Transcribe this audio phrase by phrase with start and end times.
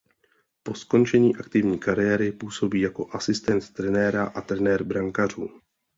[0.63, 5.49] Po skončení aktivní kariéry působí jako asistent trenéra a trenér brankářů.